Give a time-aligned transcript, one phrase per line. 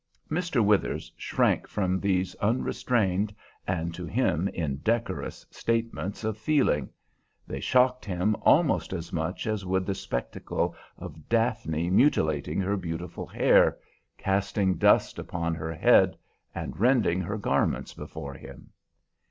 [0.31, 0.65] Mr.
[0.65, 3.35] Withers shrank from these unrestrained
[3.67, 6.89] and to him indecorous statements of feeling;
[7.45, 13.27] they shocked him almost as much as would the spectacle of Daphne mutilating her beautiful
[13.27, 13.77] hair,
[14.17, 16.17] casting dust upon her head,
[16.55, 18.71] and rending her garments before him.